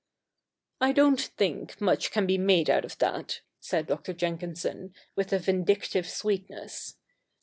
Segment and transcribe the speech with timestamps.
[0.81, 4.13] 'I don't think much can be made out of that,' said Dr.
[4.13, 6.95] Jenkinson, with a vindictive sweetness.